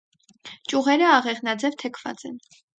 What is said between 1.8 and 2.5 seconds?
թեքված են։